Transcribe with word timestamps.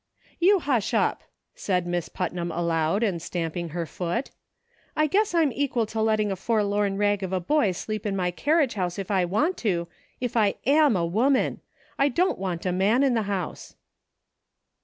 "You 0.39 0.57
hush 0.61 0.95
up!" 0.95 1.21
said 1.53 1.85
Miss 1.85 2.09
Putnam 2.09 2.51
aloud, 2.51 3.03
and 3.03 3.21
stamping 3.21 3.69
her 3.69 3.85
foot," 3.85 4.31
I 4.97 5.05
guess 5.05 5.35
I'm 5.35 5.51
equal 5.51 5.85
to 5.85 6.01
letting 6.01 6.31
a 6.31 6.35
forlorn 6.35 6.97
rag 6.97 7.21
of 7.21 7.31
a 7.31 7.39
boy 7.39 7.71
sleep 7.71 8.07
in 8.07 8.15
my 8.15 8.31
carriage 8.31 8.73
house 8.73 8.95
I06 8.97 9.05
GROWING 9.05 9.21
"NECESSARY." 9.21 9.23
if 9.23 9.29
I 9.29 9.33
want 9.33 9.57
to, 9.57 9.87
if 10.19 10.35
I 10.35 10.55
am 10.65 10.95
a 10.95 11.05
woman. 11.05 11.61
I 11.99 12.09
don't 12.09 12.39
want 12.39 12.65
a 12.65 12.71
man 12.71 13.03
in 13.03 13.13
the 13.13 13.21
house." 13.29 13.75